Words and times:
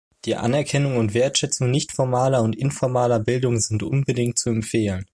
Die 0.25 0.35
Anerkennung 0.35 0.97
und 0.97 1.13
Wertschätzung 1.13 1.69
nicht 1.69 1.91
formaler 1.91 2.41
und 2.41 2.55
informaler 2.57 3.19
Bildung 3.19 3.59
sind 3.59 3.83
unbedingt 3.83 4.39
zu 4.39 4.49
empfehlen. 4.49 5.05